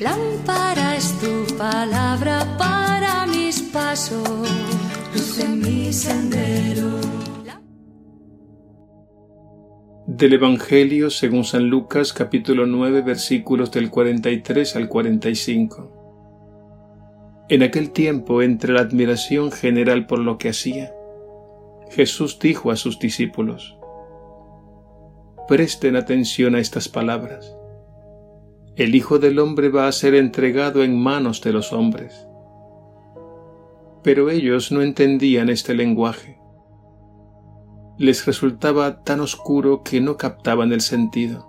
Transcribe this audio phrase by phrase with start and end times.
[0.00, 4.28] Lámpara es tu palabra para mis pasos,
[5.14, 7.00] luz en mi sendero.
[10.06, 15.96] Del Evangelio según San Lucas capítulo 9 versículos del 43 al 45.
[17.48, 20.92] En aquel tiempo, entre la admiración general por lo que hacía,
[21.90, 23.76] Jesús dijo a sus discípulos,
[25.48, 27.56] Presten atención a estas palabras.
[28.80, 32.26] El Hijo del Hombre va a ser entregado en manos de los hombres.
[34.02, 36.40] Pero ellos no entendían este lenguaje.
[37.98, 41.46] Les resultaba tan oscuro que no captaban el sentido.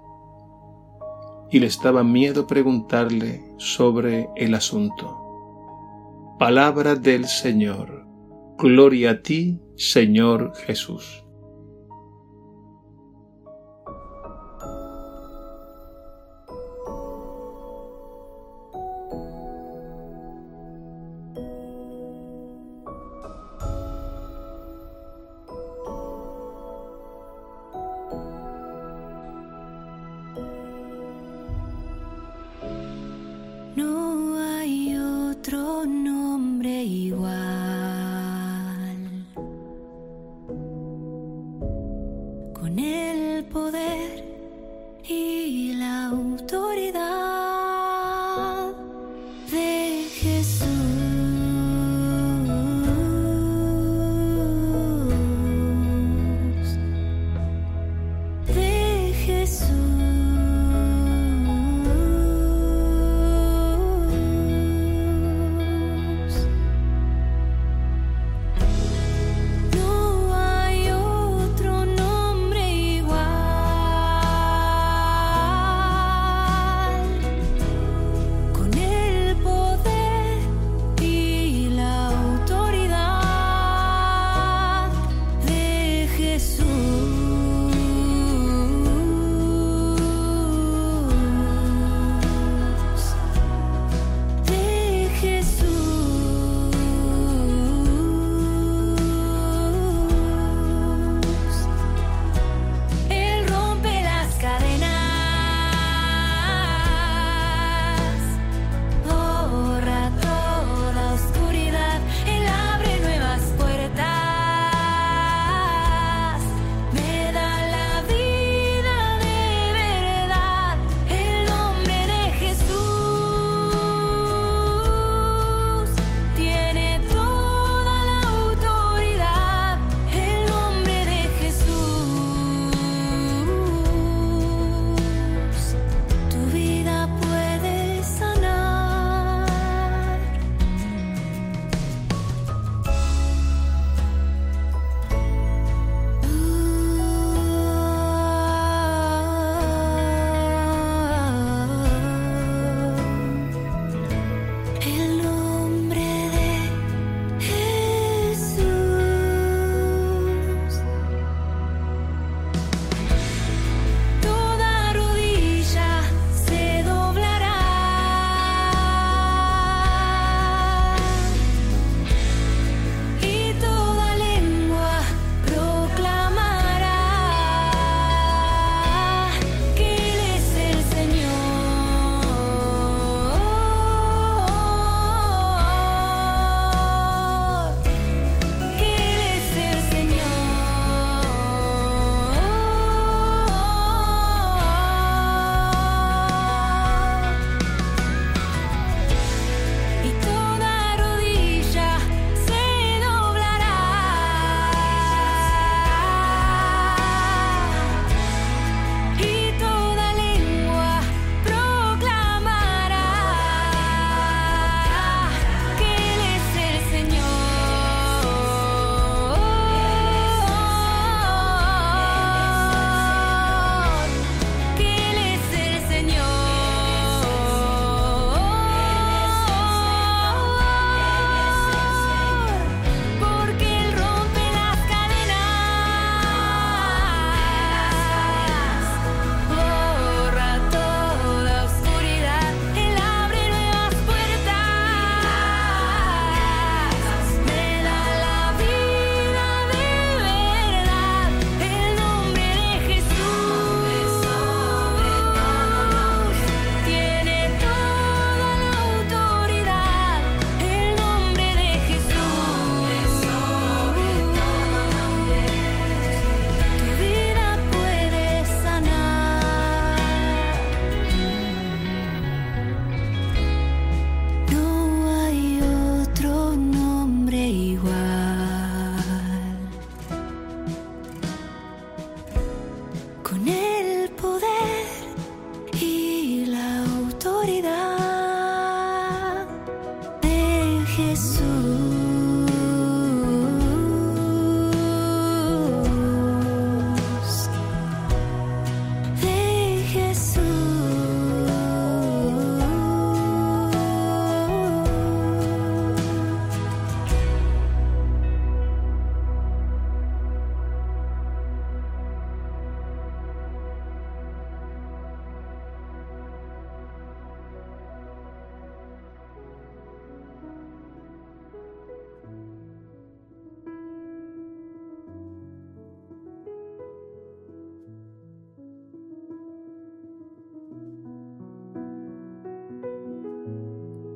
[1.49, 5.17] Y les daba miedo preguntarle sobre el asunto.
[6.37, 8.05] Palabra del Señor.
[8.57, 11.20] Gloria a ti, Señor Jesús.
[45.51, 45.80] feel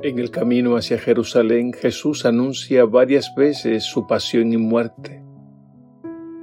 [0.06, 5.24] En el camino hacia Jerusalén Jesús anuncia varias veces su pasión y muerte,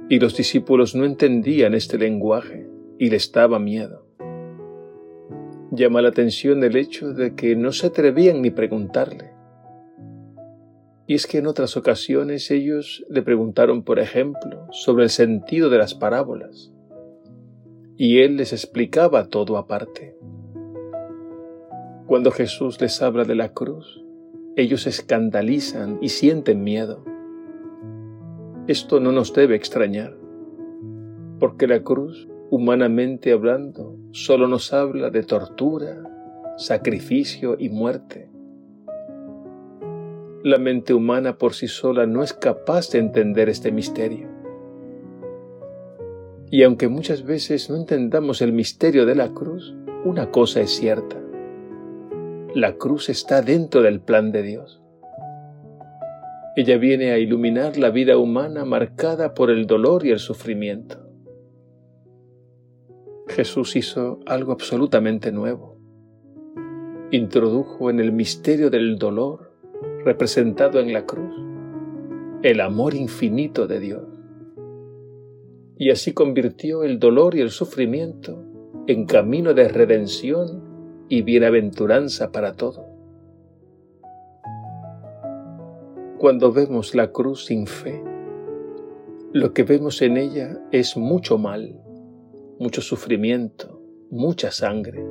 [0.09, 2.67] y los discípulos no entendían este lenguaje
[2.99, 4.05] y les daba miedo.
[5.71, 9.31] Llama la atención el hecho de que no se atrevían ni preguntarle.
[11.07, 15.77] Y es que en otras ocasiones ellos le preguntaron, por ejemplo, sobre el sentido de
[15.77, 16.73] las parábolas,
[17.95, 20.17] y él les explicaba todo aparte.
[22.13, 24.03] Cuando Jesús les habla de la cruz,
[24.55, 27.03] ellos se escandalizan y sienten miedo.
[28.67, 30.15] Esto no nos debe extrañar,
[31.39, 36.03] porque la cruz, humanamente hablando, solo nos habla de tortura,
[36.55, 38.29] sacrificio y muerte.
[40.43, 44.27] La mente humana por sí sola no es capaz de entender este misterio.
[46.51, 49.73] Y aunque muchas veces no entendamos el misterio de la cruz,
[50.05, 51.23] una cosa es cierta
[52.55, 54.81] la cruz está dentro del plan de Dios.
[56.55, 60.99] Ella viene a iluminar la vida humana marcada por el dolor y el sufrimiento.
[63.27, 65.79] Jesús hizo algo absolutamente nuevo.
[67.09, 69.51] Introdujo en el misterio del dolor,
[70.05, 71.33] representado en la cruz,
[72.43, 74.03] el amor infinito de Dios.
[75.75, 78.43] Y así convirtió el dolor y el sufrimiento
[78.85, 80.62] en camino de redención
[81.13, 82.87] y bienaventuranza para todo.
[86.17, 88.03] Cuando vemos la cruz sin fe,
[89.31, 91.79] lo que vemos en ella es mucho mal,
[92.57, 93.79] mucho sufrimiento,
[94.09, 95.05] mucha sangre.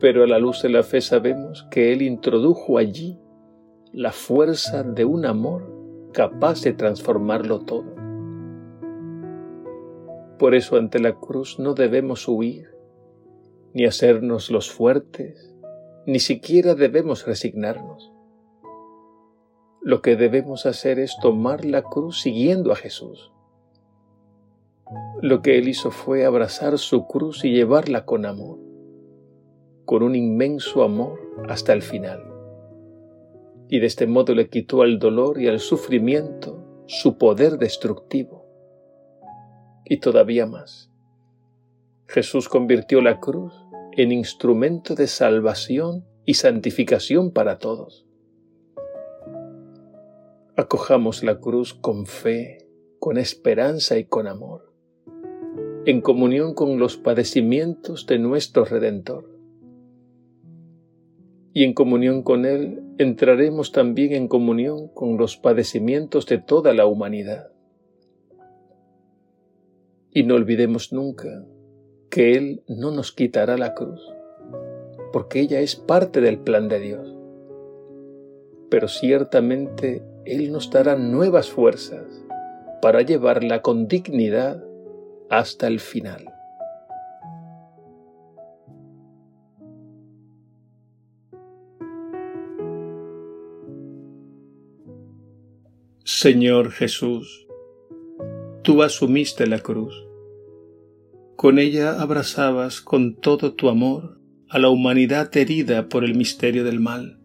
[0.00, 3.20] Pero a la luz de la fe sabemos que Él introdujo allí
[3.92, 5.72] la fuerza de un amor
[6.12, 7.94] capaz de transformarlo todo.
[10.40, 12.79] Por eso ante la cruz no debemos huir,
[13.72, 15.54] ni hacernos los fuertes,
[16.06, 18.12] ni siquiera debemos resignarnos.
[19.82, 23.32] Lo que debemos hacer es tomar la cruz siguiendo a Jesús.
[25.22, 28.58] Lo que Él hizo fue abrazar su cruz y llevarla con amor,
[29.84, 32.24] con un inmenso amor hasta el final.
[33.68, 38.44] Y de este modo le quitó al dolor y al sufrimiento su poder destructivo.
[39.84, 40.90] Y todavía más
[42.10, 43.54] Jesús convirtió la cruz
[43.96, 48.06] en instrumento de salvación y santificación para todos.
[50.56, 52.68] Acojamos la cruz con fe,
[52.98, 54.72] con esperanza y con amor,
[55.86, 59.28] en comunión con los padecimientos de nuestro Redentor.
[61.52, 66.86] Y en comunión con Él entraremos también en comunión con los padecimientos de toda la
[66.86, 67.50] humanidad.
[70.12, 71.44] Y no olvidemos nunca
[72.10, 74.00] que Él no nos quitará la cruz,
[75.12, 77.16] porque ella es parte del plan de Dios.
[78.68, 82.04] Pero ciertamente Él nos dará nuevas fuerzas
[82.82, 84.62] para llevarla con dignidad
[85.28, 86.26] hasta el final.
[96.04, 97.46] Señor Jesús,
[98.62, 100.09] tú asumiste la cruz
[101.40, 104.20] con ella abrazabas con todo tu amor
[104.50, 107.18] a la humanidad herida por el misterio del mal.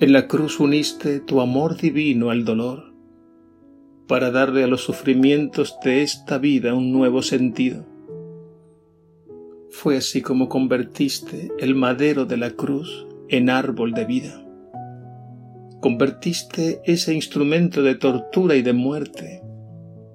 [0.00, 2.94] En la cruz uniste tu amor divino al dolor,
[4.06, 7.84] para darle a los sufrimientos de esta vida un nuevo sentido.
[9.68, 14.46] Fue así como convertiste el madero de la cruz en árbol de vida.
[15.82, 19.42] Convertiste ese instrumento de tortura y de muerte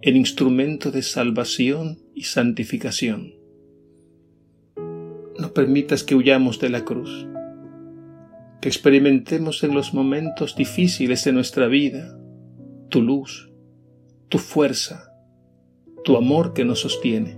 [0.04, 3.36] el instrumento de salvación y santificación.
[5.40, 7.26] No permitas que huyamos de la cruz,
[8.60, 12.20] que experimentemos en los momentos difíciles de nuestra vida
[12.90, 13.50] tu luz,
[14.28, 15.10] tu fuerza,
[16.04, 17.38] tu amor que nos sostiene.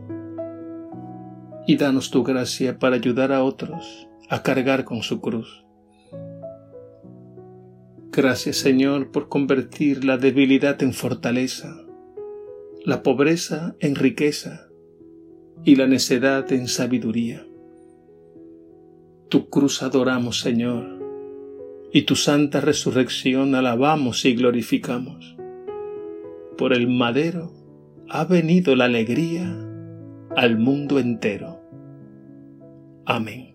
[1.68, 5.64] Y danos tu gracia para ayudar a otros a cargar con su cruz.
[8.12, 11.85] Gracias Señor por convertir la debilidad en fortaleza
[12.86, 14.70] la pobreza en riqueza
[15.64, 17.44] y la necedad en sabiduría.
[19.28, 20.86] Tu cruz adoramos, Señor,
[21.92, 25.36] y tu santa resurrección alabamos y glorificamos.
[26.60, 27.52] Por el madero
[28.08, 29.52] ha venido la alegría
[30.36, 31.62] al mundo entero.
[33.08, 33.55] Amén.